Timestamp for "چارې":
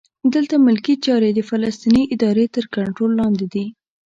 1.05-1.29